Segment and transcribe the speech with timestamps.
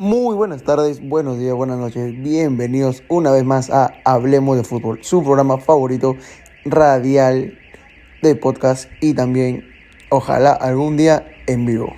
[0.00, 2.14] Muy buenas tardes, buenos días, buenas noches.
[2.22, 6.14] Bienvenidos una vez más a Hablemos de Fútbol, su programa favorito
[6.64, 7.58] radial
[8.22, 9.64] de podcast y también,
[10.08, 11.96] ojalá, algún día en vivo.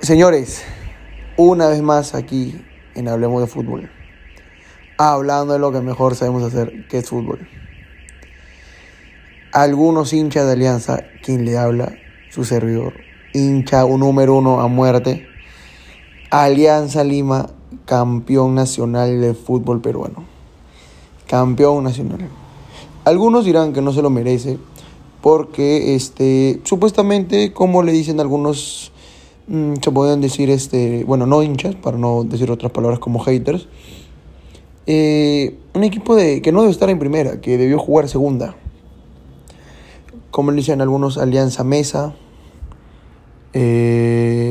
[0.00, 0.64] Señores,
[1.36, 2.58] una vez más aquí
[2.94, 3.90] en Hablemos de Fútbol,
[4.96, 7.46] hablando de lo que mejor sabemos hacer, que es fútbol.
[9.52, 11.92] Algunos hinchas de Alianza, quien le habla,
[12.30, 12.94] su servidor,
[13.34, 15.28] hincha un número uno a muerte
[16.32, 17.50] Alianza Lima,
[17.84, 20.24] campeón nacional de fútbol peruano.
[21.26, 22.26] Campeón nacional.
[23.04, 24.56] Algunos dirán que no se lo merece
[25.20, 28.92] porque este supuestamente como le dicen algunos
[29.46, 33.68] mm, se pueden decir este bueno no hinchas para no decir otras palabras como haters
[34.86, 38.56] eh, un equipo de que no debe estar en primera que debió jugar segunda
[40.32, 42.14] como le dicen algunos Alianza Mesa
[43.52, 44.41] eh,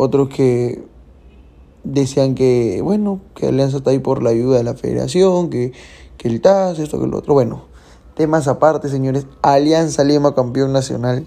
[0.00, 0.82] otros que
[1.84, 5.72] decían que, bueno, que Alianza está ahí por la ayuda de la federación, que,
[6.16, 7.34] que el TAS, esto, que el otro.
[7.34, 7.64] Bueno,
[8.14, 9.26] temas aparte, señores.
[9.42, 11.26] Alianza Lima, campeón nacional.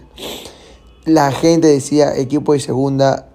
[1.05, 3.29] La gente decía equipo de segunda,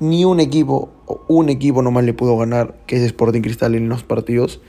[0.00, 0.88] ni un equipo,
[1.28, 4.60] un equipo nomás le pudo ganar, que es Sporting Cristal en los partidos,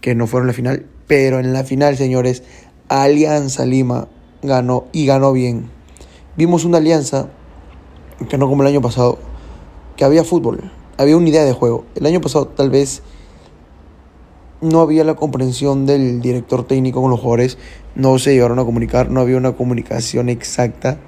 [0.00, 0.86] que no fueron la final.
[1.06, 2.44] Pero en la final, señores,
[2.88, 4.08] Alianza Lima
[4.42, 5.70] ganó y ganó bien.
[6.36, 7.28] Vimos una alianza
[8.28, 9.18] que no como el año pasado,
[10.00, 11.84] que había fútbol, había una idea de juego.
[11.94, 13.02] El año pasado tal vez
[14.62, 17.58] no había la comprensión del director técnico con los jugadores,
[17.96, 20.98] no se llegaron a comunicar, no había una comunicación exacta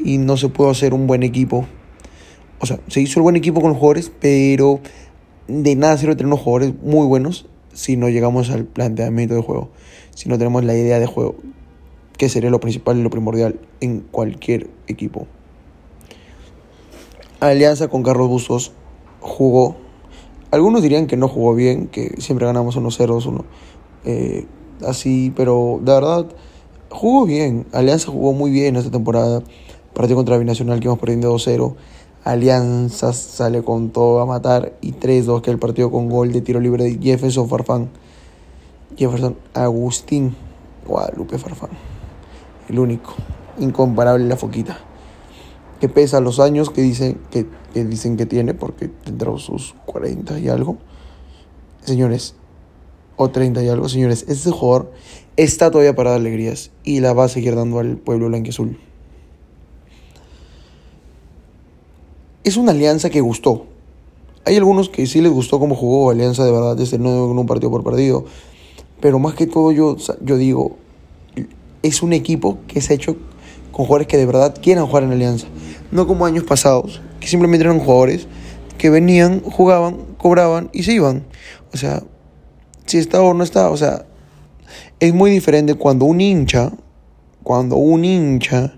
[0.00, 1.66] y no se pudo hacer un buen equipo.
[2.58, 4.80] O sea, se hizo el buen equipo con los jugadores, pero
[5.46, 9.70] de nada sirve tener unos jugadores muy buenos si no llegamos al planteamiento de juego,
[10.16, 11.36] si no tenemos la idea de juego,
[12.18, 15.28] que sería lo principal y lo primordial en cualquier equipo.
[17.42, 18.70] Alianza con Carlos Bustos
[19.20, 19.74] jugó.
[20.52, 23.44] Algunos dirían que no jugó bien, que siempre ganamos 1-0, 1
[24.04, 24.46] eh,
[24.86, 26.26] así, pero de verdad
[26.88, 27.66] jugó bien.
[27.72, 29.42] Alianza jugó muy bien esta temporada.
[29.92, 31.74] Partido contra Binacional que íbamos perdiendo 2-0.
[32.22, 36.60] Alianza sale con todo a matar y 3-2 que el partido con gol de tiro
[36.60, 37.90] libre de Jefferson Farfán.
[38.96, 40.36] Jefferson Agustín
[40.86, 41.70] Guadalupe Farfán.
[42.68, 43.14] El único.
[43.58, 44.91] Incomparable la foquita
[45.82, 47.44] que pesa los años que dicen que,
[47.74, 50.78] dicen que tiene, porque tendrá sus 40 y algo.
[51.84, 52.36] Señores,
[53.16, 54.92] o 30 y algo, señores, este jugador
[55.36, 58.78] está todavía para dar alegrías y la va a seguir dando al pueblo blanquiazul.
[62.44, 63.66] Es una alianza que gustó.
[64.44, 67.46] Hay algunos que sí les gustó cómo jugó Alianza de verdad, desde no en un
[67.46, 68.24] partido por perdido.
[69.00, 70.76] Pero más que todo yo, yo digo,
[71.82, 73.16] es un equipo que se ha hecho
[73.72, 75.46] con jugadores que de verdad quieran jugar en Alianza.
[75.90, 78.28] No como años pasados, que simplemente eran jugadores
[78.78, 81.24] que venían, jugaban, cobraban y se iban.
[81.72, 82.02] O sea,
[82.86, 84.06] si está o no está, o sea,
[85.00, 86.72] es muy diferente cuando un hincha,
[87.42, 88.74] cuando un hincha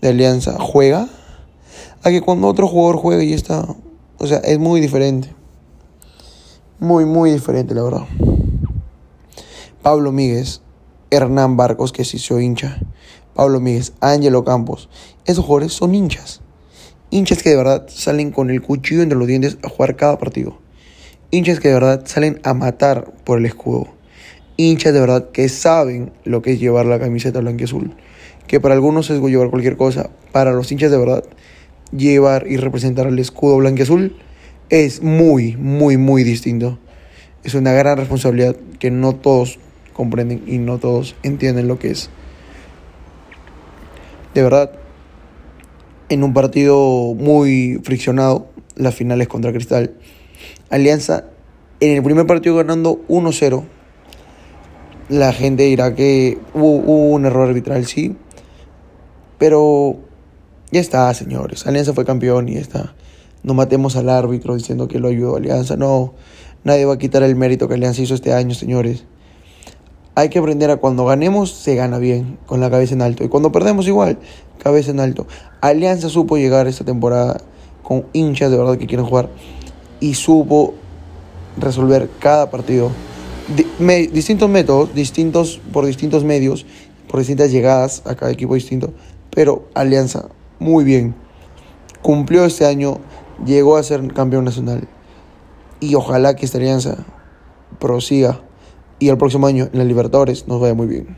[0.00, 1.08] de Alianza juega,
[2.02, 3.66] a que cuando otro jugador juega y está.
[4.18, 5.34] O sea, es muy diferente.
[6.78, 8.06] Muy, muy diferente, la verdad.
[9.82, 10.62] Pablo Míguez,
[11.10, 12.78] Hernán Barcos, que sí soy hincha.
[13.34, 14.88] Pablo Míguez, Ángelo Campos.
[15.24, 16.40] Esos jugadores son hinchas.
[17.10, 20.58] Hinchas que de verdad salen con el cuchillo entre los dientes a jugar cada partido.
[21.30, 23.88] Hinchas que de verdad salen a matar por el escudo.
[24.56, 27.94] Hinchas de verdad que saben lo que es llevar la camiseta blanca y azul.
[28.46, 30.10] Que para algunos es llevar cualquier cosa.
[30.32, 31.24] Para los hinchas de verdad,
[31.96, 34.16] llevar y representar el escudo blanco y azul
[34.68, 36.78] es muy, muy, muy distinto.
[37.42, 39.58] Es una gran responsabilidad que no todos
[39.94, 42.10] comprenden y no todos entienden lo que es
[44.34, 44.70] de verdad,
[46.08, 48.46] en un partido muy friccionado,
[48.76, 49.94] las finales contra Cristal.
[50.70, 51.24] Alianza
[51.80, 53.64] en el primer partido ganando 1-0.
[55.08, 58.16] La gente dirá que hubo, un error arbitral, sí.
[59.38, 59.98] Pero
[60.70, 61.66] ya está, señores.
[61.66, 62.94] Alianza fue campeón y ya está.
[63.42, 65.76] No matemos al árbitro diciendo que lo ayudó Alianza.
[65.76, 66.14] No,
[66.62, 69.04] nadie va a quitar el mérito que Alianza hizo este año, señores
[70.14, 73.24] hay que aprender a cuando ganemos se gana bien, con la cabeza en alto.
[73.24, 74.18] Y cuando perdemos igual,
[74.58, 75.26] cabeza en alto.
[75.60, 77.40] Alianza supo llegar esta temporada
[77.82, 79.28] con hinchas de verdad que quieren jugar
[80.00, 80.74] y supo
[81.58, 82.90] resolver cada partido.
[84.12, 86.66] distintos métodos, distintos por distintos medios,
[87.08, 88.92] por distintas llegadas a cada equipo distinto,
[89.34, 90.28] pero Alianza
[90.58, 91.14] muy bien.
[92.02, 92.98] Cumplió este año,
[93.44, 94.88] llegó a ser campeón nacional
[95.80, 96.98] y ojalá que esta alianza
[97.78, 98.40] prosiga
[99.00, 101.16] y el próximo año en la Libertadores nos vaya muy bien.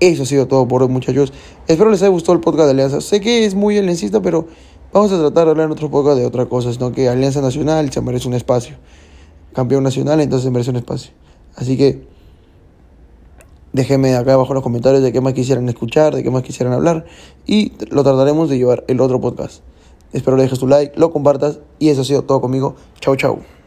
[0.00, 1.32] Eso ha sido todo por hoy, muchachos.
[1.66, 3.00] Espero les haya gustado el podcast de Alianza.
[3.02, 4.46] Sé que es muy aliancista, pero
[4.90, 7.92] Vamos a tratar de hablar en otro poco de otra cosa, sino que Alianza Nacional
[7.92, 8.76] se merece un espacio.
[9.52, 11.12] Campeón nacional, entonces se merece un espacio.
[11.56, 12.06] Así que
[13.72, 16.72] déjenme acá abajo en los comentarios de qué más quisieran escuchar, de qué más quisieran
[16.72, 17.04] hablar
[17.46, 19.62] y lo trataremos de llevar el otro podcast.
[20.14, 22.76] Espero le dejes tu like, lo compartas y eso ha sido todo conmigo.
[22.98, 23.57] Chau, chau.